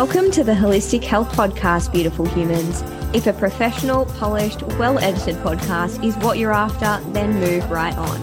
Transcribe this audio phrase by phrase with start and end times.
[0.00, 2.82] Welcome to the Holistic Health Podcast, beautiful humans.
[3.12, 8.20] If a professional, polished, well edited podcast is what you're after, then move right on.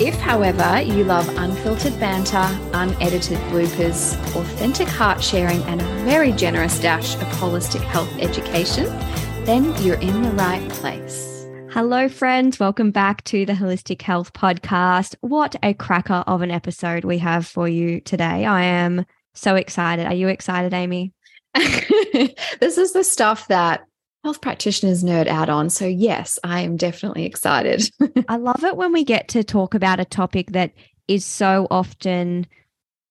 [0.00, 6.80] If, however, you love unfiltered banter, unedited bloopers, authentic heart sharing, and a very generous
[6.80, 8.86] dash of holistic health education,
[9.44, 11.46] then you're in the right place.
[11.72, 12.58] Hello, friends.
[12.58, 15.14] Welcome back to the Holistic Health Podcast.
[15.20, 18.46] What a cracker of an episode we have for you today.
[18.46, 19.04] I am
[19.34, 20.06] so excited.
[20.06, 21.12] Are you excited, Amie?
[22.60, 23.84] this is the stuff that
[24.24, 25.70] health practitioners nerd out on.
[25.70, 27.90] So, yes, I am definitely excited.
[28.28, 30.72] I love it when we get to talk about a topic that
[31.06, 32.46] is so often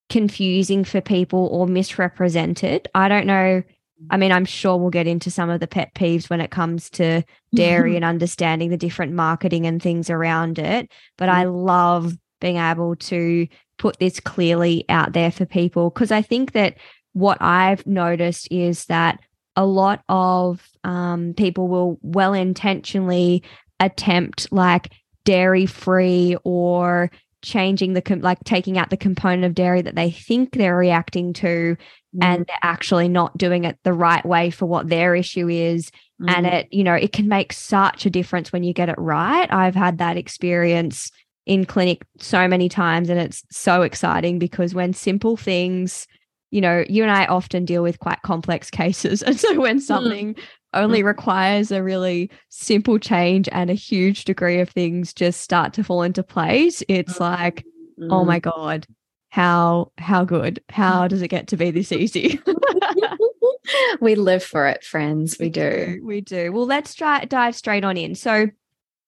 [0.09, 2.87] confusing for people or misrepresented.
[2.95, 3.63] I don't know.
[4.09, 6.89] I mean, I'm sure we'll get into some of the pet peeves when it comes
[6.91, 10.91] to dairy and understanding the different marketing and things around it.
[11.17, 16.21] But I love being able to put this clearly out there for people because I
[16.21, 16.75] think that
[17.17, 19.19] what I've noticed is that
[19.55, 23.43] a lot of um, people will well intentionally
[23.79, 24.91] attempt like
[25.25, 27.09] dairy free or
[27.41, 31.33] changing the com- like taking out the component of dairy that they think they're reacting
[31.33, 31.75] to
[32.15, 32.19] mm.
[32.21, 36.29] and they're actually not doing it the right way for what their issue is mm.
[36.29, 39.51] and it you know it can make such a difference when you get it right
[39.51, 41.11] i've had that experience
[41.45, 46.07] in clinic so many times and it's so exciting because when simple things
[46.51, 49.81] you know you and i often deal with quite complex cases and so when mm.
[49.81, 50.41] something mm.
[50.73, 55.83] only requires a really simple change and a huge degree of things just start to
[55.83, 57.21] fall into place it's mm.
[57.21, 57.65] like
[57.99, 58.07] mm.
[58.11, 58.85] oh my god
[59.29, 62.39] how how good how does it get to be this easy
[63.99, 67.97] we live for it friends we do we do well let's try dive straight on
[67.97, 68.47] in so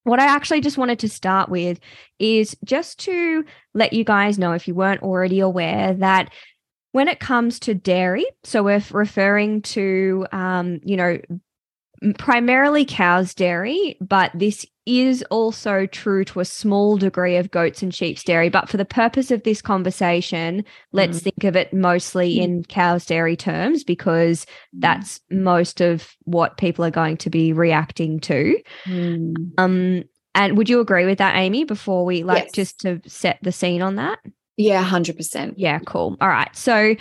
[0.03, 1.79] what I actually just wanted to start with
[2.17, 6.31] is just to let you guys know, if you weren't already aware, that
[6.91, 11.19] when it comes to dairy, so we're referring to, um, you know,
[12.17, 17.93] primarily cow's dairy, but this is also true to a small degree of goats and
[17.93, 18.49] sheep's dairy.
[18.49, 21.23] But for the purpose of this conversation, let's mm.
[21.23, 22.43] think of it mostly mm.
[22.43, 24.79] in cow's dairy terms because mm.
[24.79, 28.59] that's most of what people are going to be reacting to.
[28.85, 29.51] Mm.
[29.57, 32.51] Um, and would you agree with that, Amie, before we like yes.
[32.53, 34.19] just to set the scene on that?
[34.59, 35.53] Yeah, 100%.
[35.55, 36.17] Yeah, cool.
[36.19, 36.53] All right.
[36.53, 36.95] So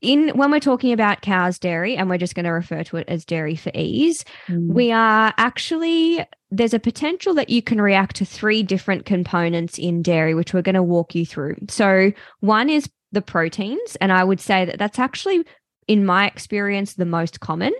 [0.00, 3.08] in when we're talking about cow's dairy and we're just going to refer to it
[3.08, 4.68] as dairy for ease mm.
[4.68, 10.02] we are actually there's a potential that you can react to three different components in
[10.02, 14.22] dairy which we're going to walk you through so one is the proteins and i
[14.22, 15.42] would say that that's actually
[15.86, 17.72] in my experience the most common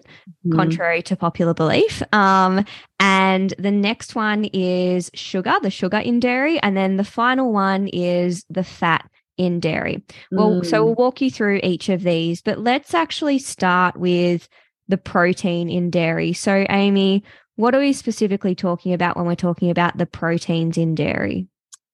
[0.46, 0.54] mm.
[0.54, 2.64] contrary to popular belief um,
[3.00, 7.88] and the next one is sugar the sugar in dairy and then the final one
[7.88, 10.02] is the fat in dairy.
[10.30, 10.66] Well, mm.
[10.66, 14.48] so we'll walk you through each of these, but let's actually start with
[14.88, 16.32] the protein in dairy.
[16.32, 17.24] So, Amie,
[17.56, 21.48] what are we specifically talking about when we're talking about the proteins in dairy?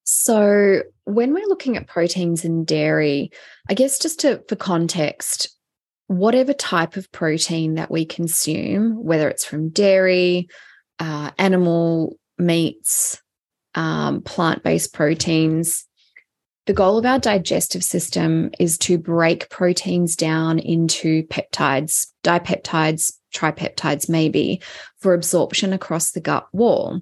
[0.05, 3.31] So, when we're looking at proteins in dairy,
[3.69, 5.57] I guess just to for context,
[6.07, 10.49] whatever type of protein that we consume, whether it's from dairy,
[10.99, 13.23] uh, animal meats,
[13.75, 15.87] um, plant based proteins,
[16.71, 24.09] the goal of our digestive system is to break proteins down into peptides, dipeptides, tripeptides,
[24.09, 24.63] maybe,
[25.01, 27.01] for absorption across the gut wall.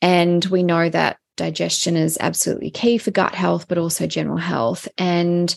[0.00, 4.88] And we know that digestion is absolutely key for gut health, but also general health.
[4.96, 5.54] And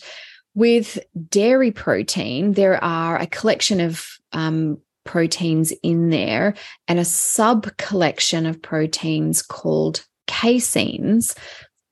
[0.53, 0.99] with
[1.29, 6.55] dairy protein, there are a collection of um, proteins in there
[6.89, 11.37] and a sub collection of proteins called caseins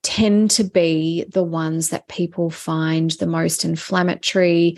[0.04, 4.78] tend to be the ones that people find the most inflammatory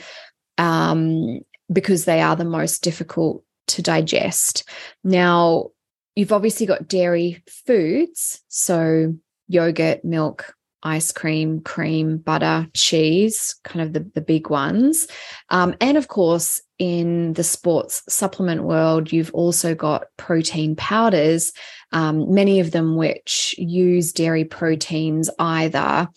[0.57, 1.39] um,
[1.71, 4.69] because they are the most difficult to digest.
[5.03, 5.71] Now,
[6.15, 9.15] you've obviously got dairy foods, so
[9.47, 10.53] yogurt, milk,
[10.83, 15.07] ice cream, cream, butter, cheese, kind of the, the big ones.
[15.49, 21.53] Um, and of course, in the sports supplement world, you've also got protein powders
[21.95, 26.09] um, many of them which use dairy proteins either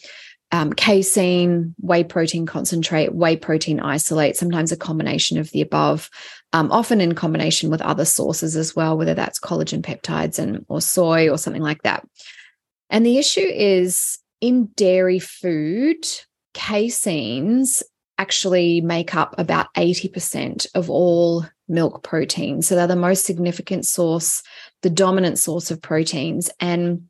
[0.51, 6.11] um, casein, whey protein concentrate, whey protein isolate, sometimes a combination of the above,
[6.53, 10.81] um, often in combination with other sources as well, whether that's collagen peptides and or
[10.81, 12.05] soy or something like that.
[12.91, 16.05] And the issue is in dairy food,
[16.55, 17.85] caseins
[18.19, 22.63] actually make up about 80% of all milk protein.
[22.63, 24.43] So they're the most significant source,
[24.83, 26.51] the dominant source of proteins.
[26.61, 27.09] And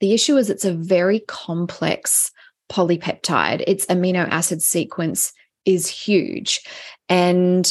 [0.00, 2.30] the issue is it's a very complex
[2.70, 3.62] polypeptide.
[3.66, 5.32] Its amino acid sequence
[5.64, 6.62] is huge.
[7.08, 7.70] And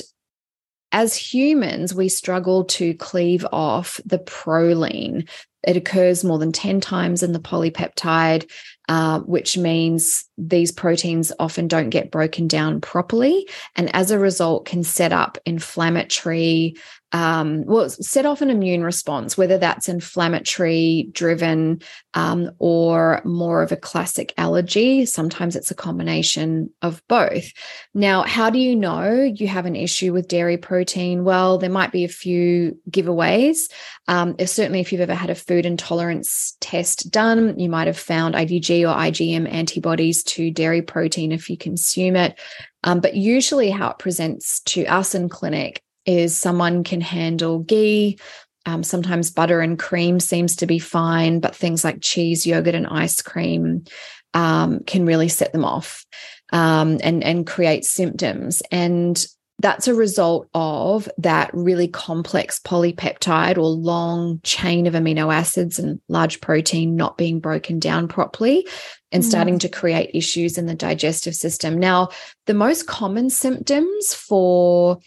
[0.92, 5.28] as humans, we struggle to cleave off the proline.
[5.64, 8.50] It occurs more than 10 times in the polypeptide,
[8.90, 13.48] uh, which means these proteins often don't get broken down properly.
[13.76, 16.76] And as a result, can set up inflammatory
[17.12, 21.82] um, well, set off an immune response, whether that's inflammatory driven
[22.14, 25.06] um, or more of a classic allergy.
[25.06, 27.52] Sometimes it's a combination of both.
[27.96, 31.24] Now, how do you know you have an issue with dairy protein?
[31.24, 33.72] Well, there might be a few giveaways.
[34.08, 38.36] Um, certainly, if you've ever had a food intolerance test done, you might have found
[38.36, 42.38] IgG or IgM antibodies to dairy protein if you consume it.
[42.84, 48.18] Um, but usually, how it presents to us in clinic is someone can handle ghee.
[48.66, 52.88] Um, sometimes butter and cream seems to be fine, but things like cheese, yogurt, and
[52.88, 53.86] ice cream
[54.34, 56.06] um, can really set them off
[56.52, 58.62] um, and and create symptoms.
[58.72, 59.24] And
[59.60, 66.00] that's a result of that really complex polypeptide or long chain of amino acids and
[66.08, 68.66] large protein not being broken down properly
[69.12, 69.60] and starting mm.
[69.60, 71.78] to create issues in the digestive system.
[71.78, 72.10] Now,
[72.46, 75.00] the most common symptoms for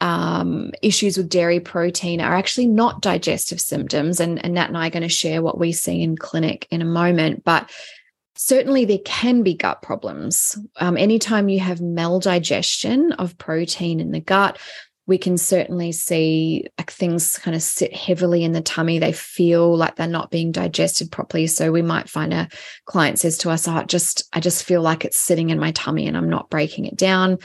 [0.00, 4.20] um, issues with dairy protein are actually not digestive symptoms.
[4.20, 6.82] And, and Nat and I are going to share what we see in clinic in
[6.82, 7.44] a moment.
[7.44, 7.70] But
[8.36, 10.58] certainly there can be gut problems.
[10.76, 14.58] Um, anytime you have maldigestion of protein in the gut,
[15.06, 18.98] we can certainly see like things kind of sit heavily in the tummy.
[18.98, 21.46] They feel like they're not being digested properly.
[21.46, 22.48] So we might find a
[22.86, 26.08] client says to us, oh, just I just feel like it's sitting in my tummy
[26.08, 27.38] and I'm not breaking it down.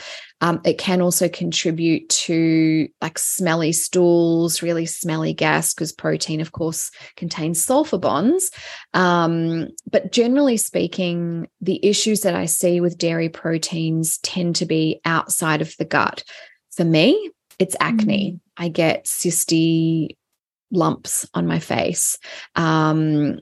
[0.44, 6.52] Um, it can also contribute to like smelly stools, really smelly gas, because protein, of
[6.52, 8.50] course, contains sulfur bonds.
[8.96, 15.00] Um, but generally speaking, the issues that I see with dairy proteins tend to be
[15.06, 16.24] outside of the gut.
[16.72, 17.30] For me,
[17.62, 18.32] it's acne.
[18.34, 18.40] Mm.
[18.58, 20.18] I get cysty
[20.72, 22.18] lumps on my face.
[22.56, 23.40] Um,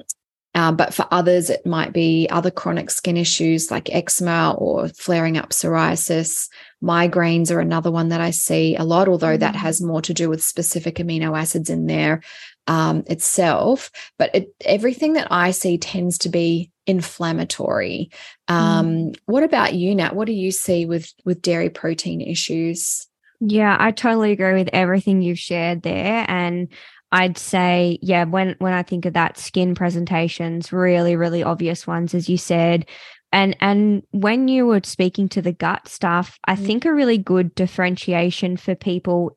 [0.56, 5.38] uh, but for others, it might be other chronic skin issues like eczema or flaring
[5.38, 6.50] up psoriasis.
[6.84, 9.40] Migraines are another one that I see a lot, although mm.
[9.40, 12.22] that has more to do with specific amino acids in there
[12.68, 13.90] um, itself.
[14.18, 18.10] But it, everything that I see tends to be inflammatory.
[18.50, 19.16] Um, mm.
[19.28, 20.16] What about you, Nat?
[20.16, 23.09] What do you see with with dairy protein issues?
[23.40, 26.26] Yeah, I totally agree with everything you've shared there.
[26.28, 26.68] And
[27.12, 32.14] I'd say, yeah, when when I think of that, skin presentations, really, really obvious ones,
[32.14, 32.86] as you said.
[33.32, 36.66] And and when you were speaking to the gut stuff, I mm.
[36.66, 39.36] think a really good differentiation for people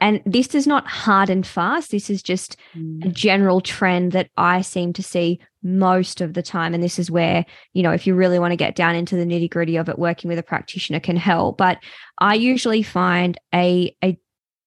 [0.00, 1.90] and this is not hard and fast.
[1.90, 3.04] This is just mm.
[3.04, 6.74] a general trend that I seem to see most of the time.
[6.74, 9.24] And this is where, you know, if you really want to get down into the
[9.24, 11.58] nitty gritty of it, working with a practitioner can help.
[11.58, 11.78] But
[12.18, 14.18] I usually find a, a,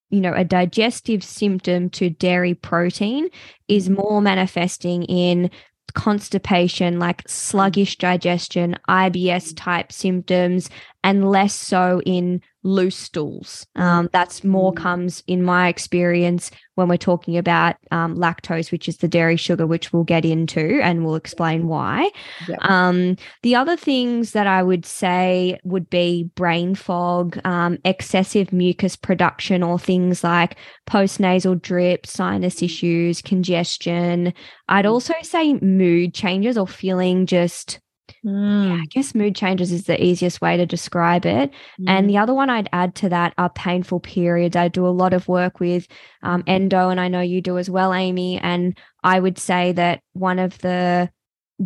[0.09, 3.29] you know, a digestive symptom to dairy protein
[3.67, 3.97] is mm.
[3.97, 5.49] more manifesting in
[5.93, 10.69] constipation, like sluggish digestion, IBS type symptoms,
[11.03, 13.67] and less so in loose stools.
[13.75, 14.77] Um, that's more mm.
[14.77, 19.67] comes in my experience when we're talking about um, lactose, which is the dairy sugar,
[19.67, 22.09] which we'll get into and we'll explain why.
[22.47, 22.59] Yep.
[22.61, 28.95] Um, the other things that I would say would be brain fog, um, excessive mucus
[28.95, 30.55] production, or things like
[30.89, 34.33] postnasal drip, sinus issues, congestion.
[34.69, 34.91] I'd mm.
[34.91, 37.79] also say mood changes or feeling just
[38.25, 38.67] Mm.
[38.67, 41.51] Yeah, I guess mood changes is the easiest way to describe it.
[41.79, 41.85] Mm.
[41.87, 44.55] And the other one I'd add to that are painful periods.
[44.55, 45.87] I do a lot of work with
[46.21, 48.39] um, endo, and I know you do as well, Amie.
[48.39, 51.09] And I would say that one of the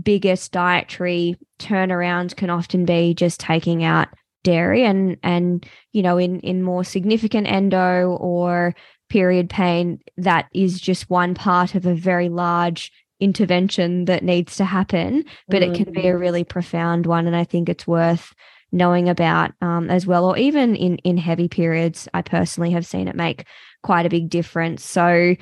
[0.01, 4.07] biggest dietary turnarounds can often be just taking out
[4.43, 8.75] dairy and and you know in in more significant endo or
[9.09, 14.65] period pain that is just one part of a very large intervention that needs to
[14.65, 15.69] happen, but mm.
[15.69, 16.19] it can be a mm.
[16.19, 17.27] really profound one.
[17.27, 18.33] And I think it's worth
[18.71, 22.07] knowing about um, as well, or even in in heavy periods.
[22.13, 23.45] I personally have seen it make
[23.83, 24.83] quite a big difference.
[24.83, 25.35] So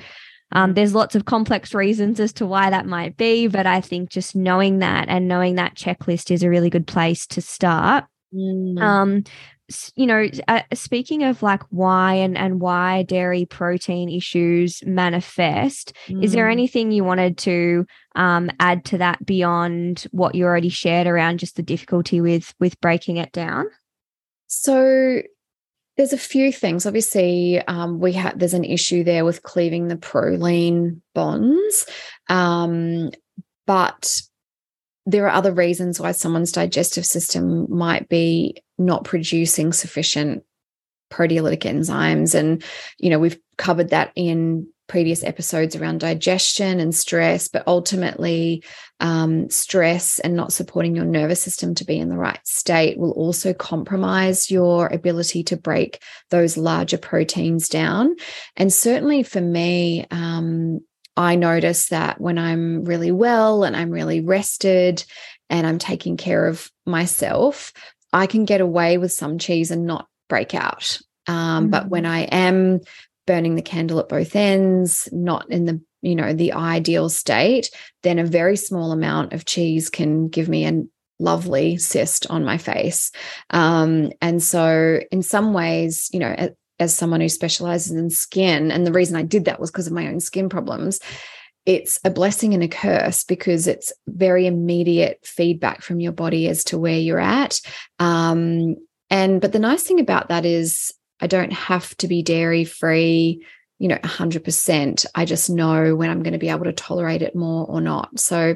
[0.52, 4.10] um, there's lots of complex reasons as to why that might be, but I think
[4.10, 8.04] just knowing that and knowing that checklist is a really good place to start.
[8.36, 8.80] Mm.
[8.80, 9.24] Um,
[9.96, 16.22] you know, uh, speaking of like why and, and why dairy protein issues manifest, mm.
[16.22, 16.52] is there mm.
[16.52, 21.56] anything you wanted to um, add to that beyond what you already shared around just
[21.56, 23.66] the difficulty with with breaking it down?
[24.46, 25.22] So
[25.96, 26.86] there's a few things.
[26.86, 31.86] Obviously, um, we have there's an issue there with cleaving the proline bonds,
[32.28, 33.10] um,
[33.66, 34.20] but
[35.06, 40.42] there are other reasons why someone's digestive system might be not producing sufficient
[41.10, 42.34] proteolytic enzymes.
[42.34, 42.62] And,
[42.98, 48.62] you know, we've covered that in previous episodes around digestion and stress, but ultimately,
[49.00, 53.12] um, stress and not supporting your nervous system to be in the right state will
[53.12, 58.16] also compromise your ability to break those larger proteins down.
[58.56, 60.80] And certainly for me, um,
[61.16, 65.04] I notice that when I'm really well and I'm really rested
[65.48, 67.72] and I'm taking care of myself,
[68.12, 70.98] I can get away with some cheese and not break out.
[71.26, 71.70] Um, mm-hmm.
[71.70, 72.10] But when mm.
[72.10, 72.80] I am
[73.26, 77.70] burning the candle at both ends, not in the you know the ideal state,
[78.02, 80.84] then a very small amount of cheese can give me a
[81.18, 83.10] lovely cyst on my face.
[83.50, 88.86] Um, and so, in some ways, you know, as someone who specializes in skin, and
[88.86, 91.00] the reason I did that was because of my own skin problems
[91.66, 96.62] it's a blessing and a curse because it's very immediate feedback from your body as
[96.62, 97.60] to where you're at.
[97.98, 98.76] Um,
[99.10, 103.44] and but the nice thing about that is I don't have to be dairy free,
[103.78, 105.06] you know, 100%.
[105.14, 108.18] I just know when I'm going to be able to tolerate it more or not.
[108.20, 108.54] So,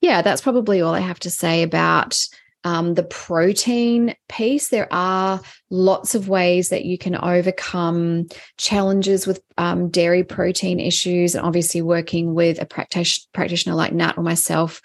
[0.00, 2.18] yeah, that's probably all I have to say about
[2.64, 4.68] um, the protein piece.
[4.68, 5.40] There are
[5.70, 8.26] lots of ways that you can overcome
[8.58, 11.34] challenges with um, dairy protein issues.
[11.34, 14.82] And obviously, working with a practitioner, practitioner like Nat or myself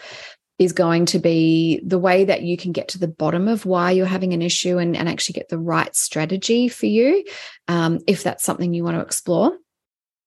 [0.58, 3.92] is going to be the way that you can get to the bottom of why
[3.92, 7.26] you're having an issue and, and actually get the right strategy for you,
[7.68, 9.52] um, if that's something you want to explore.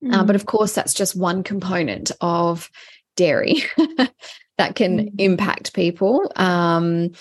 [0.04, 0.14] Mm.
[0.14, 0.38] Uh, but mm.
[0.40, 2.70] of course, that's just one component of
[3.16, 3.62] dairy.
[4.58, 5.14] that can mm.
[5.18, 6.30] impact people.
[6.36, 7.12] Um,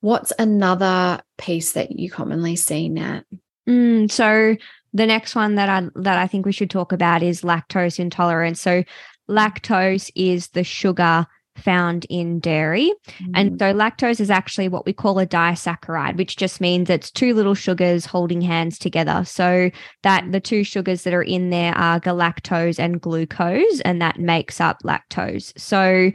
[0.00, 3.22] what's another piece that you commonly see, Nat?
[3.68, 4.56] Mm, so
[4.92, 8.60] the next one that I that I think we should talk about is lactose intolerance.
[8.60, 8.84] So
[9.28, 12.92] lactose is the sugar found in dairy.
[13.20, 13.30] Mm.
[13.34, 17.34] And so lactose is actually what we call a disaccharide, which just means it's two
[17.34, 19.24] little sugars holding hands together.
[19.24, 19.70] So
[20.02, 24.60] that the two sugars that are in there are galactose and glucose, and that makes
[24.60, 25.52] up lactose.
[25.58, 26.10] So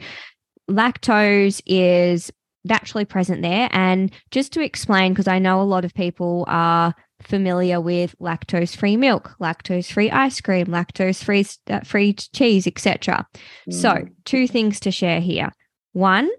[0.70, 2.30] lactose is
[2.64, 3.68] naturally present there.
[3.72, 8.76] And just to explain, because I know a lot of people are familiar with lactose
[8.76, 13.26] free milk, lactose free ice cream, lactose free uh, free cheese, etc.
[13.68, 13.74] Mm.
[13.74, 15.50] So, two things to share here.
[15.92, 16.30] One,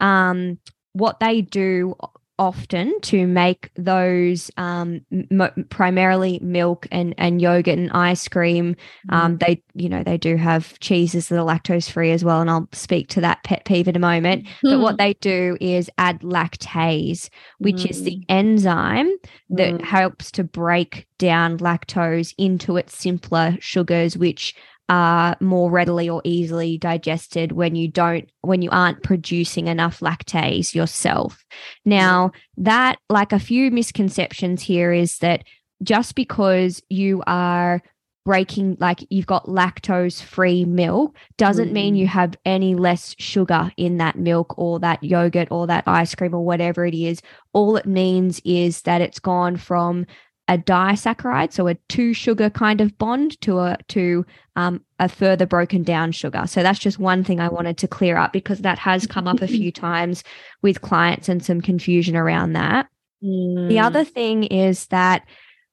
[0.00, 0.58] um,
[0.92, 1.94] what they do
[2.38, 5.00] often to make those um,
[5.30, 8.76] m- primarily milk and, and yogurt and ice cream.
[9.08, 9.40] Um, mm.
[9.40, 12.40] they, you know, they do have cheeses that are lactose free as well.
[12.40, 14.46] And I'll speak to that pet peeve in a moment.
[14.64, 14.70] Mm.
[14.70, 17.28] But what they do is add lactase,
[17.58, 17.90] which mm.
[17.90, 18.24] is the mm.
[18.28, 19.10] enzyme
[19.50, 19.84] that mm.
[19.84, 24.54] helps to break down lactose into its simpler sugars, which
[24.88, 30.74] are more readily or easily digested when you don't when you aren't producing enough lactase
[30.74, 31.44] yourself
[31.84, 35.42] now that like a few misconceptions here is that
[35.82, 37.82] just because you are
[38.24, 41.74] breaking like you've got lactose free milk doesn't mm.
[41.74, 46.12] mean you have any less sugar in that milk or that yogurt or that ice
[46.14, 50.04] cream or whatever it is all it means is that it's gone from
[50.48, 54.24] a disaccharide, so a two sugar kind of bond to a to
[54.54, 56.44] um, a further broken down sugar.
[56.46, 59.42] So that's just one thing I wanted to clear up because that has come up
[59.42, 60.22] a few times
[60.62, 62.88] with clients and some confusion around that.
[63.22, 63.68] Mm.
[63.68, 65.26] The other thing is that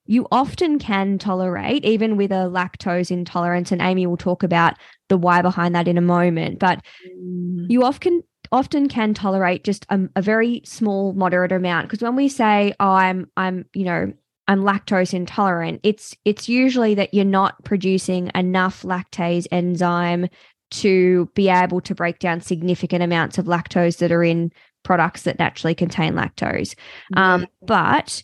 [0.06, 4.76] you often can tolerate, even with a lactose intolerance, and Amie will talk about
[5.08, 7.70] the why behind that in a moment, but mm.
[7.70, 12.30] you often often can tolerate just a, a very small moderate amount because when we
[12.30, 14.14] say oh i'm i'm you know
[14.48, 20.28] I'm lactose intolerant, it's it's usually that you're not producing enough lactase enzyme
[20.72, 24.52] to be able to break down significant amounts of lactose that are in
[24.84, 26.76] products that naturally contain lactose.
[27.14, 27.18] Mm-hmm.
[27.18, 28.24] Um, but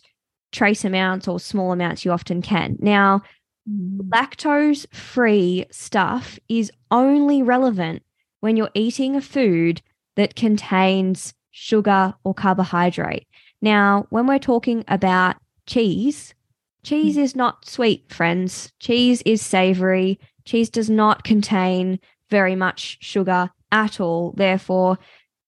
[0.52, 2.76] trace amounts or small amounts you often can.
[2.80, 3.22] Now,
[3.68, 4.08] mm-hmm.
[4.10, 8.02] lactose free stuff is only relevant
[8.40, 9.80] when you're eating a food
[10.16, 13.26] that contains sugar or carbohydrate.
[13.62, 15.36] Now, when we're talking about
[15.70, 16.34] cheese.
[16.82, 17.22] Cheese mm.
[17.22, 18.72] is not sweet, friends.
[18.80, 20.18] Cheese is savory.
[20.44, 24.32] Cheese does not contain very much sugar at all.
[24.36, 24.98] Therefore,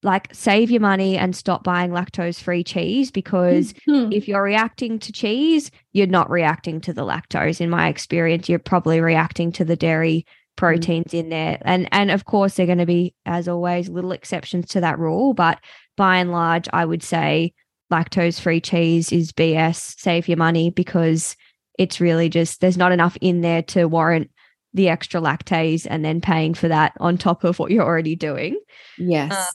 [0.03, 4.13] like save your money and stop buying lactose free cheese because mm-hmm.
[4.13, 7.61] if you're reacting to cheese, you're not reacting to the lactose.
[7.61, 10.27] In my experience, you're probably reacting to the dairy
[10.57, 11.19] proteins mm-hmm.
[11.19, 11.59] in there.
[11.63, 15.35] And and of course, they're going to be, as always, little exceptions to that rule.
[15.35, 15.59] But
[15.97, 17.53] by and large, I would say
[17.93, 21.37] lactose free cheese is BS, save your money because
[21.79, 24.31] it's really just there's not enough in there to warrant
[24.75, 28.59] the extra lactase and then paying for that on top of what you're already doing.
[28.99, 29.33] Yes.
[29.33, 29.47] Uh,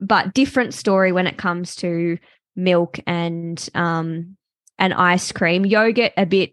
[0.00, 2.18] but different story when it comes to
[2.56, 4.36] milk and um
[4.78, 5.64] and ice cream.
[5.64, 6.52] Yogurt a bit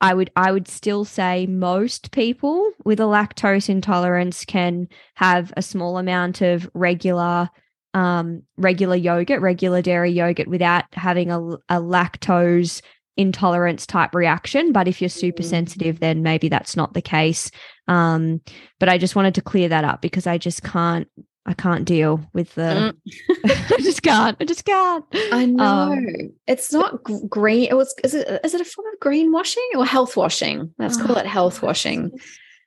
[0.00, 5.62] I would I would still say most people with a lactose intolerance can have a
[5.62, 7.48] small amount of regular
[7.94, 12.82] um, regular yogurt, regular dairy yogurt without having a, a lactose
[13.16, 14.72] intolerance type reaction.
[14.72, 15.46] But if you're super mm.
[15.46, 17.50] sensitive, then maybe that's not the case.
[17.88, 18.40] Um,
[18.80, 21.08] but I just wanted to clear that up because I just can't
[21.44, 22.94] I can't deal with the.
[22.94, 23.72] Mm.
[23.72, 24.36] I just can't.
[24.40, 25.04] I just can't.
[25.32, 26.06] I know um,
[26.46, 27.68] it's not green.
[27.68, 27.94] It was.
[28.04, 28.40] Is it?
[28.44, 30.72] Is it a form of greenwashing or health washing?
[30.78, 32.12] Let's call it health washing.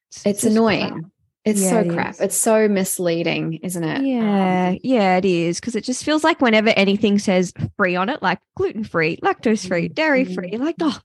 [0.09, 1.09] It's, it's annoying.
[1.45, 2.13] It's yeah, so it crap.
[2.15, 2.21] Is.
[2.21, 4.03] It's so misleading, isn't it?
[4.03, 8.09] Yeah, um, yeah, it is because it just feels like whenever anything says free on
[8.09, 10.63] it, like gluten free, lactose free, dairy free, mm-hmm.
[10.63, 10.99] like oh,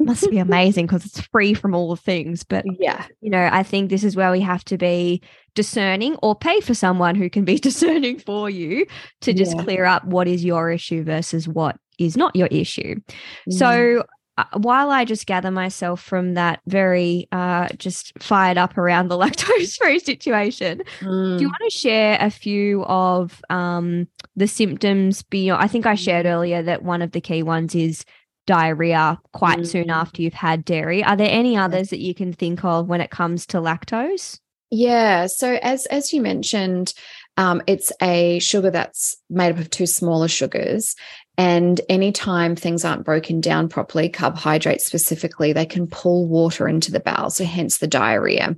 [0.00, 2.42] must be amazing because it's free from all the things.
[2.42, 5.22] But yeah, you know, I think this is where we have to be
[5.54, 8.86] discerning or pay for someone who can be discerning for you
[9.20, 9.62] to just yeah.
[9.62, 12.96] clear up what is your issue versus what is not your issue.
[13.48, 13.52] Mm.
[13.52, 14.04] So
[14.52, 19.76] while I just gather myself from that very uh, just fired up around the lactose
[19.76, 21.38] free situation, mm.
[21.38, 21.52] do you mm.
[21.52, 25.62] want to share a few of um, the symptoms beyond?
[25.62, 28.04] I think I shared earlier that one of the key ones is
[28.46, 29.66] diarrhea quite mm.
[29.66, 31.02] soon after you've had dairy.
[31.02, 34.38] Are there any others that you can think of when it comes to lactose?
[34.70, 35.26] Yeah.
[35.26, 36.92] So as as you mentioned,
[37.36, 40.94] um, it's a sugar that's made up of two smaller sugars.
[41.38, 47.00] And anytime things aren't broken down properly, carbohydrates specifically, they can pull water into the
[47.00, 47.30] bowel.
[47.30, 48.56] So hence the diarrhea.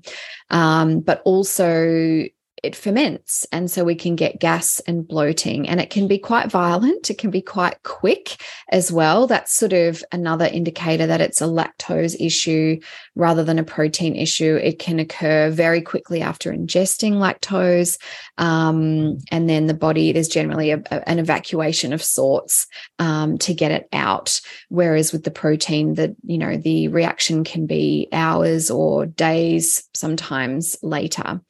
[0.50, 2.25] Um, but also
[2.62, 6.50] it ferments and so we can get gas and bloating and it can be quite
[6.50, 8.36] violent it can be quite quick
[8.70, 9.26] as well.
[9.26, 12.80] That's sort of another indicator that it's a lactose issue
[13.14, 14.56] rather than a protein issue.
[14.56, 17.98] It can occur very quickly after ingesting lactose
[18.36, 22.66] um, and then the body there's generally a, a, an evacuation of sorts
[22.99, 24.40] um, to get it out.
[24.68, 30.76] Whereas with the protein that you know the reaction can be hours or days sometimes
[30.82, 31.40] later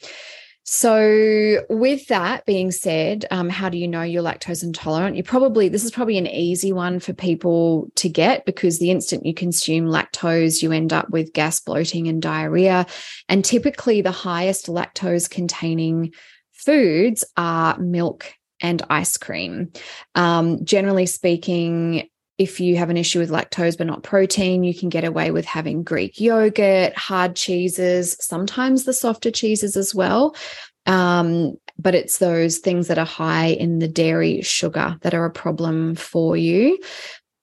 [0.70, 5.16] so, with that being said, um, how do you know you're lactose intolerant?
[5.16, 9.24] You probably, this is probably an easy one for people to get because the instant
[9.24, 12.84] you consume lactose, you end up with gas, bloating, and diarrhea.
[13.30, 16.12] And typically, the highest lactose containing
[16.52, 19.72] foods are milk and ice cream.
[20.14, 24.88] Um, generally speaking, if you have an issue with lactose but not protein, you can
[24.88, 30.34] get away with having Greek yogurt, hard cheeses, sometimes the softer cheeses as well.
[30.86, 35.30] Um, but it's those things that are high in the dairy sugar that are a
[35.30, 36.78] problem for you.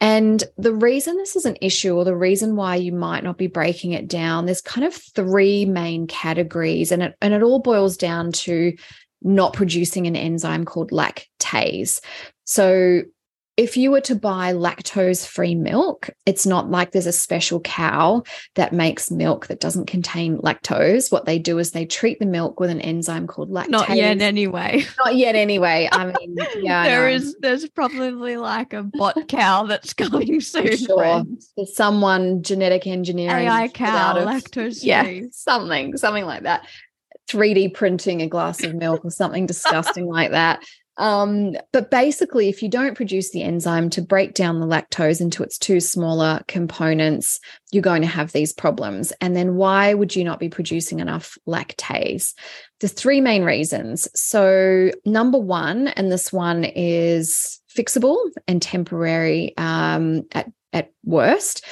[0.01, 3.47] And the reason this is an issue, or the reason why you might not be
[3.47, 7.95] breaking it down, there's kind of three main categories, and it and it all boils
[7.95, 8.73] down to
[9.21, 12.01] not producing an enzyme called lactase.
[12.43, 13.03] So
[13.57, 18.21] if you were to buy lactose free milk, it's not like there's a special cow
[18.55, 21.09] that makes milk that doesn't contain lactose.
[21.09, 23.69] What they do is they treat the milk with an enzyme called lactase.
[23.69, 24.83] Not yet, anyway.
[24.97, 25.87] Not yet, anyway.
[25.89, 27.37] I mean, yeah, there is.
[27.39, 30.75] There's probably like a bot cow that's coming soon.
[30.75, 31.23] Sure,
[31.55, 34.85] there's someone genetic engineering AI cow of, lactose free.
[34.85, 36.67] Yeah, something, something like that.
[37.29, 40.63] 3D printing a glass of milk or something disgusting like that.
[40.97, 45.43] Um, but basically, if you don't produce the enzyme to break down the lactose into
[45.43, 47.39] its two smaller components,
[47.71, 49.11] you're going to have these problems.
[49.21, 52.33] And then why would you not be producing enough lactase?
[52.79, 54.07] There's three main reasons.
[54.15, 61.65] So, number one, and this one is fixable and temporary um, at, at worst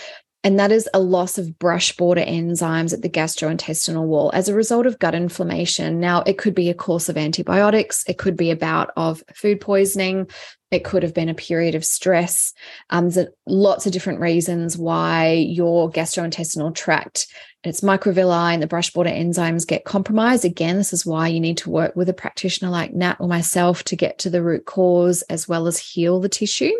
[0.43, 4.53] and that is a loss of brush border enzymes at the gastrointestinal wall as a
[4.53, 5.99] result of gut inflammation.
[5.99, 9.61] Now, it could be a course of antibiotics, it could be a bout of food
[9.61, 10.27] poisoning,
[10.73, 12.53] it could have been a period of stress.
[12.89, 17.27] Um, there's lots of different reasons why your gastrointestinal tract
[17.63, 20.43] its microvilli and the brush border enzymes get compromised.
[20.43, 23.83] Again, this is why you need to work with a practitioner like Nat or myself
[23.85, 26.73] to get to the root cause as well as heal the tissue.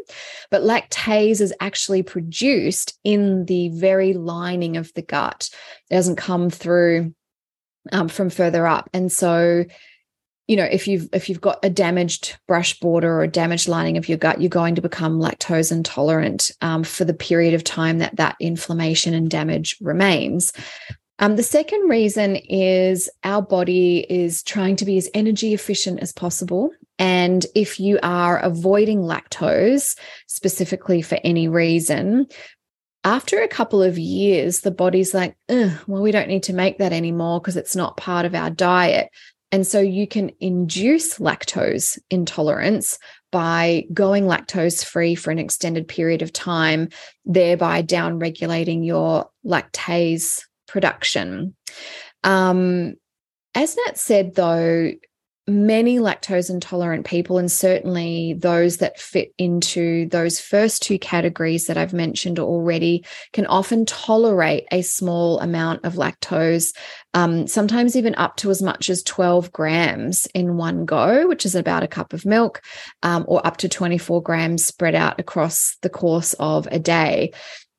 [0.51, 5.49] But lactase is actually produced in the very lining of the gut.
[5.89, 7.13] It doesn't come through
[7.93, 8.89] um, from further up.
[8.93, 9.63] And so
[10.47, 13.97] you know if you've if you've got a damaged brush border or a damaged lining
[13.97, 17.99] of your gut you're going to become lactose intolerant um, for the period of time
[17.99, 20.51] that that inflammation and damage remains
[21.19, 26.12] um, the second reason is our body is trying to be as energy efficient as
[26.12, 26.71] possible.
[26.97, 32.27] And if you are avoiding lactose specifically for any reason,
[33.03, 36.93] after a couple of years, the body's like, well, we don't need to make that
[36.93, 39.10] anymore because it's not part of our diet
[39.54, 42.98] And so you can induce lactose intolerance
[43.32, 46.89] by going lactose free for an extended period of time,
[47.24, 51.56] thereby down regulating your lactase production.
[52.24, 52.96] Um,
[53.54, 54.92] as Nat said, though,
[55.45, 61.77] many lactose intolerant people, and certainly those that fit into those first two categories that
[61.77, 66.73] I've mentioned already, can often tolerate a small amount of lactose,
[67.13, 71.56] um, sometimes even up to as much as 12 grams in one go, which is
[71.56, 72.62] about a cup of milk,
[73.03, 77.34] um, or up to 24 grams spread out across the course of a day.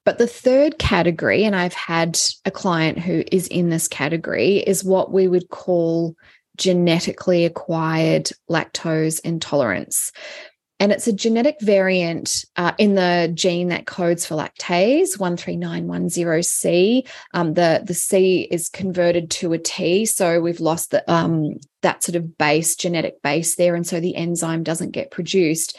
[0.05, 4.85] But the third category, and I've had a client who is in this category, is
[4.85, 6.15] what we would call
[6.57, 10.13] genetically acquired lactose intolerance.
[10.81, 17.09] And it's a genetic variant uh, in the gene that codes for lactase, 13910C.
[17.33, 20.05] Um, the, the C is converted to a T.
[20.05, 23.77] So we've lost the, um, that sort of base, genetic base there.
[23.77, 25.77] And so the enzyme doesn't get produced.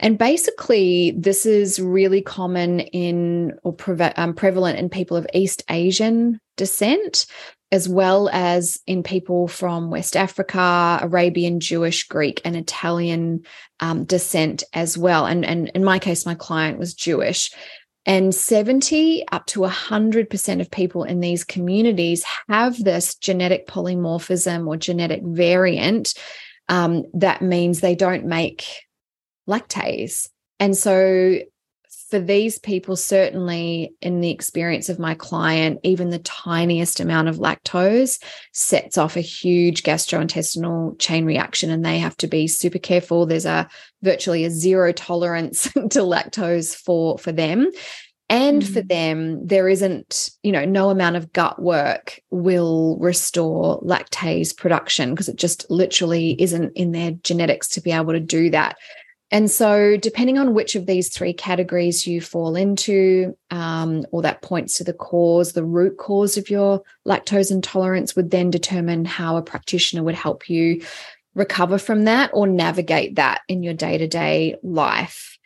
[0.00, 3.76] And basically, this is really common in or
[4.16, 7.26] um, prevalent in people of East Asian descent
[7.70, 13.42] as well as in people from West Africa, Arabian, Jewish, Greek, and Italian
[13.80, 15.26] um, descent as well.
[15.26, 17.50] And, and in my case, my client was Jewish.
[18.06, 24.78] And 70 up to 100% of people in these communities have this genetic polymorphism or
[24.78, 26.14] genetic variant
[26.70, 28.64] um, that means they don't make
[29.48, 30.28] lactase.
[30.58, 31.38] And so
[32.10, 37.36] for these people, certainly in the experience of my client, even the tiniest amount of
[37.36, 43.26] lactose sets off a huge gastrointestinal chain reaction, and they have to be super careful.
[43.26, 43.68] There's a
[44.02, 47.70] virtually a zero tolerance to lactose for for them.
[48.30, 48.72] And mm.
[48.72, 55.10] for them, there isn't, you know, no amount of gut work will restore lactase production
[55.10, 58.76] because it just literally isn't in their genetics to be able to do that.
[59.30, 64.40] And so, depending on which of these three categories you fall into, um, or that
[64.40, 69.36] points to the cause, the root cause of your lactose intolerance would then determine how
[69.36, 70.82] a practitioner would help you
[71.34, 75.38] recover from that or navigate that in your day to day life.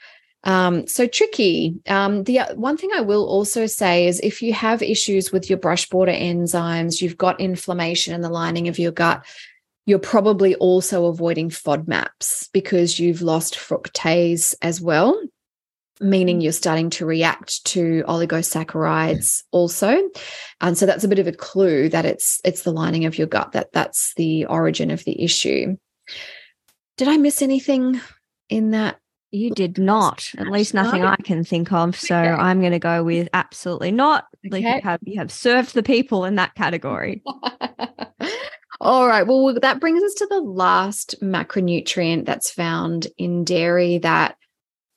[0.44, 1.76] Um, so tricky.
[1.86, 5.58] Um, the one thing I will also say is if you have issues with your
[5.58, 9.24] brush border enzymes, you've got inflammation in the lining of your gut,
[9.86, 15.20] you're probably also avoiding FODMAPs because you've lost fructase as well,
[16.00, 16.42] meaning mm.
[16.44, 19.98] you're starting to react to oligosaccharides also.
[20.60, 23.26] And so that's a bit of a clue that it's it's the lining of your
[23.26, 25.76] gut that that's the origin of the issue.
[26.96, 28.00] Did I miss anything
[28.48, 28.98] in that?
[29.34, 31.98] You did not, at least nothing I can think of.
[31.98, 32.28] So okay.
[32.28, 34.26] I'm going to go with absolutely not.
[34.46, 34.50] Okay.
[34.50, 37.22] Like you have you have served the people in that category.
[38.82, 39.24] All right.
[39.24, 44.36] Well, that brings us to the last macronutrient that's found in dairy that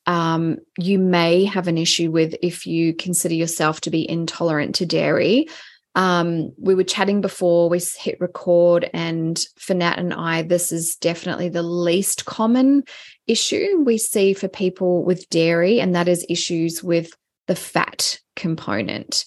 [0.08, 4.88] um, you may have an issue with if you consider yourself to be intolerant to
[4.88, 5.50] dairy.
[5.94, 10.96] Um, we were chatting before we hit record, and for Nat and I, this is
[10.96, 12.86] definitely the least common
[13.28, 17.12] issue we see for people with dairy, and that is issues with
[17.46, 19.26] the fat component.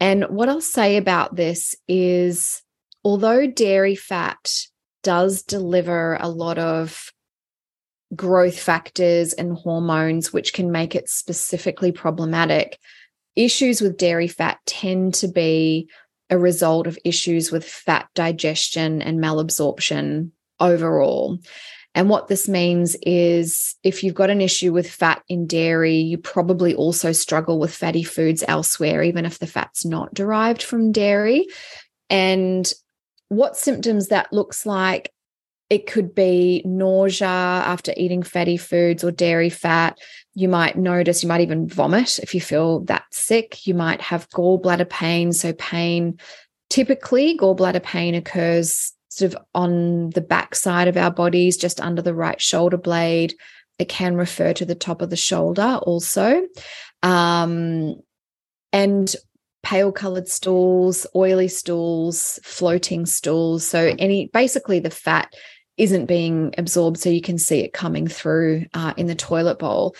[0.00, 2.62] And what I'll say about this is
[3.04, 4.66] although dairy fat
[5.02, 7.12] does deliver a lot of
[8.14, 12.78] growth factors and hormones, which can make it specifically problematic,
[13.36, 15.88] issues with dairy fat tend to be
[16.30, 21.38] a result of issues with fat digestion and malabsorption overall.
[21.94, 26.16] And what this means is if you've got an issue with fat in dairy, you
[26.16, 31.46] probably also struggle with fatty foods elsewhere, even if the fat's not derived from dairy.
[32.08, 32.72] And
[33.32, 35.12] what symptoms that looks like.
[35.70, 39.98] It could be nausea after eating fatty foods or dairy fat.
[40.34, 43.66] You might notice, you might even vomit if you feel that sick.
[43.66, 45.32] You might have gallbladder pain.
[45.32, 46.18] So, pain
[46.68, 52.02] typically, gallbladder pain occurs sort of on the back side of our bodies, just under
[52.02, 53.34] the right shoulder blade.
[53.78, 56.42] It can refer to the top of the shoulder also.
[57.02, 57.96] Um,
[58.72, 59.14] and
[59.62, 63.66] pale colored stools, oily stools, floating stools.
[63.66, 65.34] So any basically the fat
[65.76, 69.96] isn't being absorbed, so you can see it coming through uh, in the toilet bowl.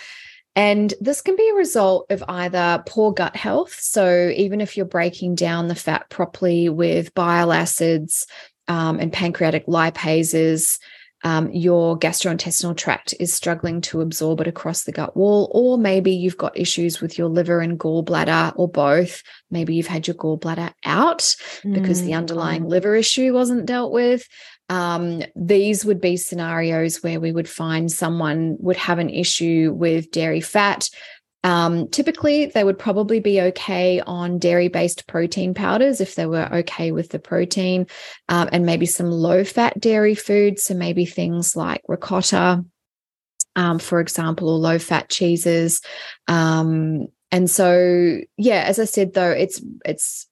[0.55, 3.75] And this can be a result of either poor gut health.
[3.81, 8.27] So, even if you're breaking down the fat properly with bile acids
[8.69, 10.79] um, and pancreatic lipases,
[11.25, 16.11] um, your gastrointestinal tract is struggling to absorb it across the gut wall, or maybe
[16.13, 19.23] you've got issues with your liver and gallbladder, or both.
[19.51, 21.75] Maybe you've had your gallbladder out mm.
[21.75, 24.27] because the mm, underlying liver issue wasn't dealt with.
[24.69, 30.11] um, these would be scenarios where we would find someone would have an issue with
[30.11, 30.89] dairy fat.
[31.45, 36.49] Um, typically, they would probably be okay on dairy based protein powders if they were
[36.53, 37.87] okay with the protein,
[38.29, 40.65] um, and maybe some low fat dairy foods.
[40.65, 42.65] So, maybe things like ricotta,
[43.57, 45.81] um, for example, or low fat cheeses.
[46.29, 50.29] Um, and so, yeah, as I said, though, it's it's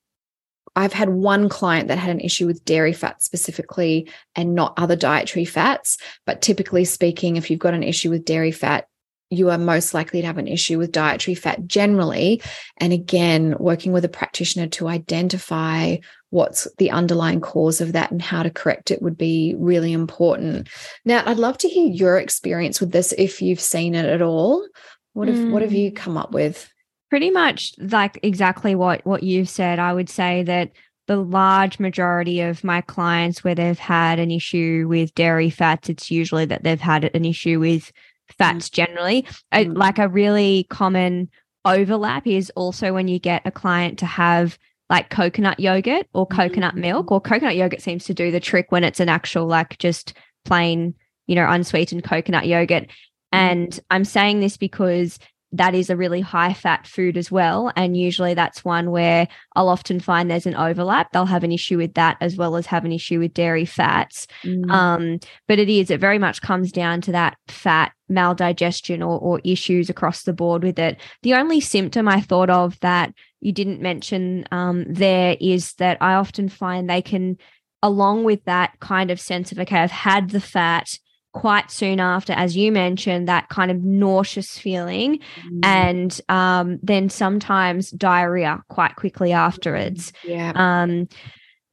[0.76, 4.96] I've had one client that had an issue with dairy fat specifically and not other
[4.96, 5.98] dietary fats.
[6.26, 8.86] But typically speaking, if you've got an issue with dairy fat,
[9.30, 12.42] you are most likely to have an issue with dietary fat generally.
[12.78, 15.98] And again, working with a practitioner to identify
[16.30, 20.68] what's the underlying cause of that and how to correct it would be really important.
[21.04, 24.66] Now, I'd love to hear your experience with this if you've seen it at all.
[25.12, 25.50] What have mm.
[25.52, 25.96] what have you mm.
[25.96, 26.68] come up with?
[27.08, 29.78] Pretty much like exactly what what you've said.
[29.78, 30.70] I would say that
[31.06, 36.08] the large majority of my clients where they've had an issue with dairy fats, it's
[36.10, 37.90] usually that they've had an issue with
[38.32, 38.72] fats mm.
[38.72, 39.26] generally.
[39.52, 39.76] Mm.
[39.76, 41.30] like a really common
[41.64, 46.72] overlap is also when you get a client to have like coconut yogurt or coconut
[46.72, 46.80] mm-hmm.
[46.80, 50.14] milk or coconut yogurt seems to do the trick when it's an actual like just
[50.44, 50.94] plain
[51.26, 52.86] you know unsweetened coconut yogurt
[53.30, 53.80] and mm.
[53.90, 55.18] i'm saying this because
[55.52, 57.72] that is a really high fat food as well.
[57.74, 61.10] And usually that's one where I'll often find there's an overlap.
[61.10, 64.28] They'll have an issue with that as well as have an issue with dairy fats.
[64.44, 64.70] Mm.
[64.70, 69.40] Um, but it is, it very much comes down to that fat maldigestion or, or
[69.42, 71.00] issues across the board with it.
[71.22, 76.14] The only symptom I thought of that you didn't mention um, there is that I
[76.14, 77.38] often find they can,
[77.82, 80.98] along with that kind of sense of, okay, I've had the fat
[81.32, 85.60] quite soon after, as you mentioned, that kind of nauseous feeling, mm.
[85.62, 90.12] and um, then sometimes diarrhea quite quickly afterwards.
[90.24, 90.52] Yeah.
[90.54, 91.08] Um,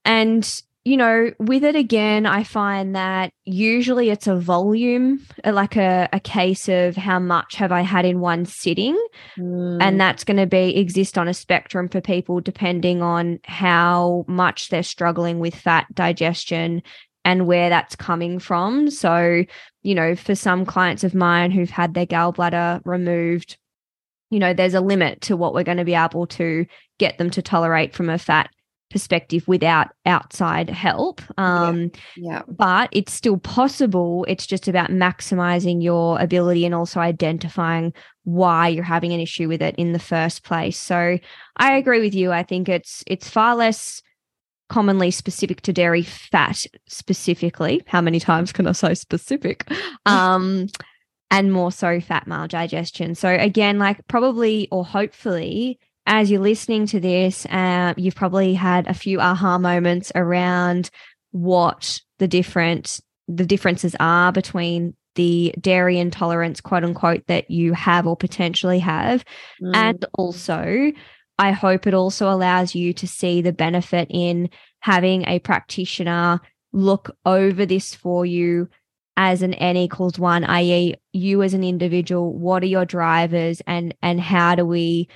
[0.06, 5.76] and you know, with it again, I find that usually it's a volume, uh, like
[5.76, 8.98] a, a case of how much have I had in one sitting.
[9.38, 9.80] Mm.
[9.82, 14.70] And that's going to be exist on a spectrum for people depending on how much
[14.70, 16.82] they're struggling with fat digestion
[17.28, 18.90] and where that's coming from.
[18.90, 19.44] So,
[19.84, 23.58] you know, for some clients of mine who've had their gallbladder removed,
[24.30, 26.66] you know, there's a limit to what we're going to be able to
[27.00, 28.50] get them to tolerate from a fat
[28.90, 31.22] perspective without outside help.
[31.38, 32.32] Um, yeah.
[32.32, 32.42] yeah.
[32.48, 34.26] But it's still possible.
[34.30, 37.92] It's just about maximizing your ability and also identifying
[38.24, 40.80] why you're having an issue with it in the first place.
[40.80, 41.20] So
[41.58, 42.32] I agree with you.
[42.32, 44.02] I think it's it's far less
[44.70, 47.84] commonly specific to dairy fat specifically.
[47.88, 49.66] How many times can I say specific?
[50.06, 50.68] Um,
[51.30, 53.14] and more so fat mal digestion.
[53.14, 58.88] So again, like probably or hopefully, as you're listening to this, uh, you've probably had
[58.88, 60.90] a few aha moments around
[61.32, 68.08] what the different the differences are between the dairy intolerance, quote unquote, that you have
[68.08, 69.26] or potentially have,
[69.62, 69.76] mm.
[69.76, 70.92] and also
[71.40, 76.40] I hope it also allows you to see the benefit in having a practitioner
[76.74, 78.70] look over this for you
[79.16, 83.96] as an n equals one i.e you as an individual what are your drivers and
[84.04, 85.08] and how do we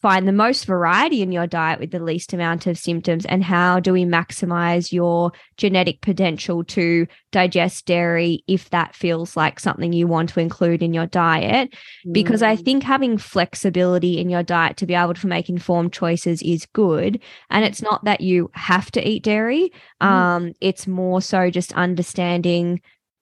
[0.00, 3.80] find the most variety in your diet with the least amount of symptoms and how
[3.80, 10.06] do we maximize your genetic potential to digest dairy if that feels like something you
[10.06, 11.70] want to include in your diet
[12.06, 12.12] mm.
[12.12, 12.64] because i mm.
[12.64, 17.20] think having flexibility in your diet to be able to make informed choices is good
[17.50, 20.06] and it's not that you have to eat dairy mm.
[20.06, 22.80] um, it's more so just understanding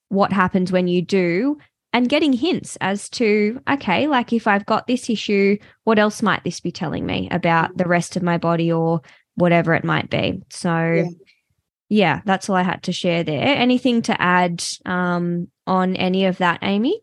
[0.09, 1.57] what happens when you do
[1.97, 6.45] and getting hints as to, okay, like if I've got this issue, what else might
[6.45, 9.01] this be telling me about the rest of my body or
[9.37, 10.43] whatever it might be?
[10.51, 11.09] So, yeah,
[11.89, 13.43] yeah that's all I had to share there.
[13.43, 17.01] Anything to add um, on any of that, Amie?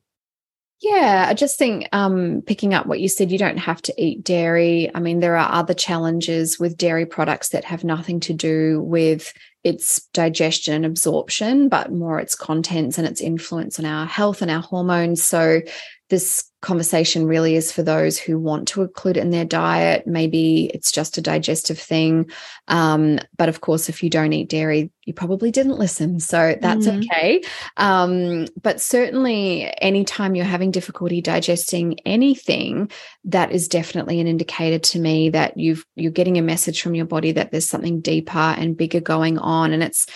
[0.79, 4.23] Yeah, I just think um, picking up what you said, you don't have to eat
[4.23, 4.91] dairy.
[4.93, 9.33] I mean, there are other challenges with dairy products that have nothing to do with
[9.63, 14.51] its digestion and absorption, but more its contents and its influence on our health and
[14.51, 15.23] our hormones.
[15.23, 15.61] So,
[16.09, 20.07] this conversation really is for those who want to include it in their diet.
[20.07, 22.31] Maybe it's just a digestive thing.
[22.67, 26.19] Um, but of course, if you don't eat dairy, you probably didn't listen.
[26.19, 26.99] So that's mm-hmm.
[26.99, 27.43] okay.
[27.75, 32.89] Um, but certainly, anytime you're having difficulty digesting anything,
[33.25, 37.05] that is definitely an indicator to me that you've you're getting a message from your
[37.05, 39.52] body that there's something deeper and bigger going on.
[39.61, 40.07] And it's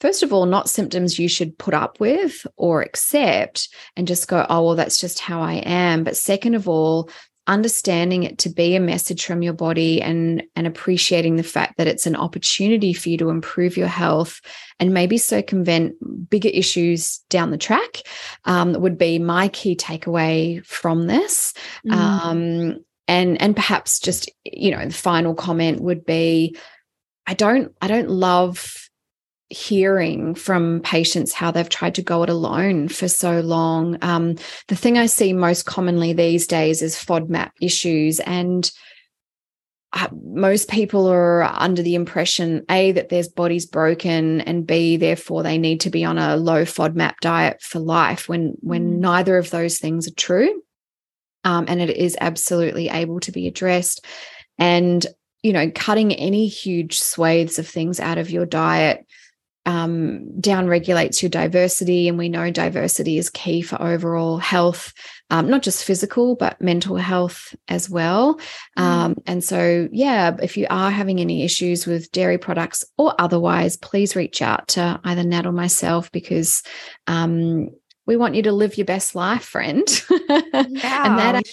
[0.00, 4.46] first of all, not symptoms you should put up with or accept and just go,
[4.48, 6.04] oh, well, that's just how I am.
[6.04, 7.10] But second of all,
[7.46, 11.86] understanding it to be a message from your body and and appreciating the fact that
[11.86, 14.40] it's an opportunity for you to improve your health
[14.80, 15.94] and maybe circumvent
[16.30, 18.02] bigger issues down the track
[18.46, 21.52] um, would be my key takeaway from this
[21.86, 21.92] mm.
[21.92, 26.56] um, and and perhaps just you know the final comment would be
[27.26, 28.83] i don't i don't love
[29.54, 33.96] hearing from patients how they've tried to go it alone for so long.
[34.02, 34.36] Um,
[34.68, 38.20] the thing I see most commonly these days is FODMAP issues.
[38.20, 38.70] And
[39.92, 45.44] uh, most people are under the impression A, that their body's broken, and B, therefore
[45.44, 48.98] they need to be on a low FODMAP diet for life when, when mm.
[48.98, 50.62] neither of those things are true.
[51.44, 54.04] Um, and it is absolutely able to be addressed.
[54.58, 55.06] And
[55.44, 59.06] you know, cutting any huge swathes of things out of your diet
[59.66, 62.08] um, down regulates your diversity.
[62.08, 64.92] And we know diversity is key for overall health,
[65.30, 68.38] um, not just physical, but mental health as well.
[68.78, 68.82] Mm.
[68.82, 73.76] Um, and so, yeah, if you are having any issues with dairy products or otherwise,
[73.76, 76.62] please reach out to either Nat or myself because
[77.06, 77.70] um,
[78.06, 79.86] we want you to live your best life, friend.
[80.68, 81.44] Yeah, and that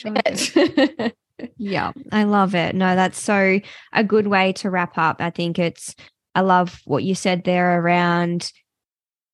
[0.53, 1.15] it.
[1.57, 2.75] yeah, I love it.
[2.75, 3.59] No, that's so
[3.93, 5.21] a good way to wrap up.
[5.21, 5.95] I think it's
[6.35, 8.51] I love what you said there around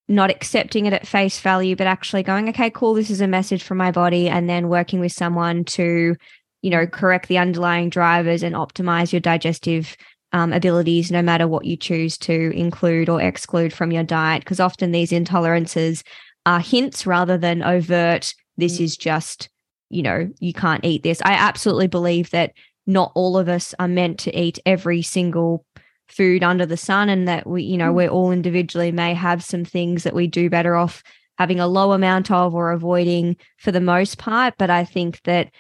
[0.08, 3.64] not accepting it at face value, but actually going, okay, cool, this is a message
[3.64, 6.16] from my body, and then working with someone to,
[6.62, 9.98] you know, correct the underlying drivers and optimize your digestive
[10.32, 14.44] um, abilities, no matter what you choose to include or exclude from your diet.
[14.44, 16.04] Because often these intolerances
[16.46, 18.86] are hints rather than overt, this mm.
[18.86, 19.50] is just,
[19.90, 21.22] you know, you can't eat this.
[21.22, 22.54] I absolutely believe that
[22.86, 25.66] not all of us are meant to eat every single
[26.08, 27.96] food under the sun and that we you know mm.
[27.96, 31.04] we all individually may have some things that we do better off
[31.38, 35.52] having a low amount of or avoiding for the most part but i think that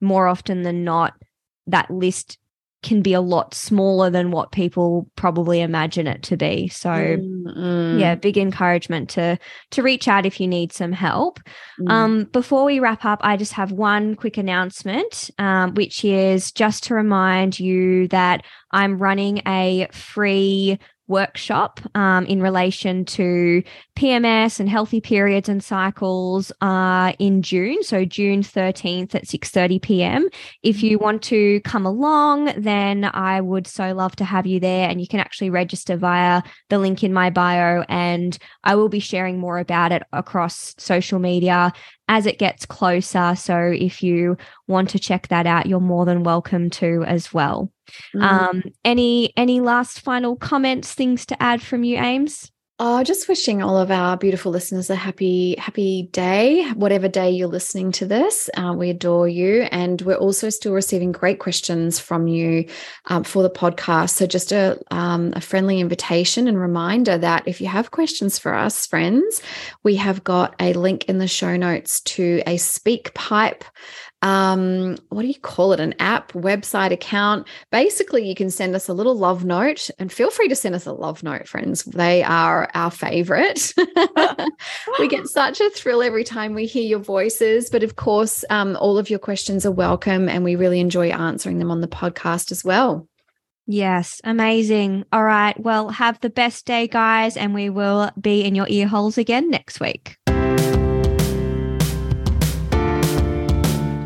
[0.00, 1.14] more often than not
[1.66, 2.38] that list
[2.82, 6.68] can be a lot smaller than what people probably imagine it to be.
[6.68, 7.98] So mm-hmm.
[7.98, 9.38] yeah, big encouragement to
[9.70, 11.38] to reach out if you need some help.
[11.80, 11.90] Mm.
[11.90, 16.84] Um, before we wrap up, I just have one quick announcement, um, which is just
[16.84, 20.78] to remind you that I'm running a free
[21.12, 23.62] workshop um, in relation to
[23.96, 27.84] PMS and healthy periods and cycles uh, in June.
[27.84, 30.28] So June 13th at 6:30 p.m.
[30.62, 34.88] If you want to come along, then I would so love to have you there.
[34.88, 37.84] And you can actually register via the link in my bio.
[37.88, 41.72] And I will be sharing more about it across social media
[42.08, 43.34] as it gets closer.
[43.34, 44.36] So if you
[44.68, 47.72] want to check that out, you're more than welcome to as well.
[48.14, 48.22] Mm.
[48.22, 52.51] Um, any any last final comments, things to add from you, Ames?
[52.84, 57.46] Oh, just wishing all of our beautiful listeners a happy, happy day, whatever day you're
[57.46, 58.50] listening to this.
[58.56, 59.68] Uh, we adore you.
[59.70, 62.66] And we're also still receiving great questions from you
[63.06, 64.14] um, for the podcast.
[64.14, 68.52] So, just a, um, a friendly invitation and reminder that if you have questions for
[68.52, 69.40] us, friends,
[69.84, 73.62] we have got a link in the show notes to a SpeakPipe
[74.22, 75.80] um, what do you call it?
[75.80, 77.46] An app, website account.
[77.70, 80.86] Basically, you can send us a little love note and feel free to send us
[80.86, 81.82] a love note, friends.
[81.84, 83.72] They are our favorite.
[84.98, 87.70] we get such a thrill every time we hear your voices.
[87.70, 91.58] But of course, um, all of your questions are welcome and we really enjoy answering
[91.58, 93.08] them on the podcast as well.
[93.66, 95.04] Yes, amazing.
[95.12, 95.58] All right.
[95.58, 99.50] Well, have the best day, guys, and we will be in your ear holes again
[99.50, 100.16] next week.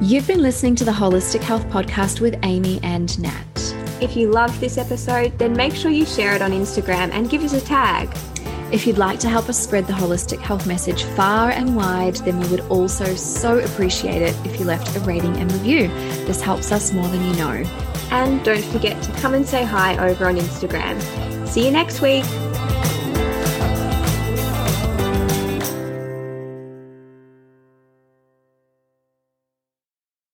[0.02, 3.74] You've been listening to the Holistic Health Podcast with Amie and Nat.
[4.00, 7.42] If you loved this episode, then make sure you share it on Instagram and give
[7.42, 8.14] us a tag.
[8.72, 12.40] If you'd like to help us spread the holistic health message far and wide, then
[12.40, 15.86] we would also so appreciate it if you left a rating and review.
[16.26, 17.62] This helps us more than you know.
[18.10, 21.00] And don't forget to come and say hi over on Instagram.
[21.46, 22.24] See you next week.